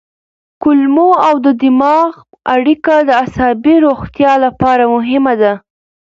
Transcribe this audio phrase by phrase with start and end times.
[0.61, 2.11] کولمو او دماغ
[2.53, 5.53] اړیکه د عصبي روغتیا لپاره مهمه ده.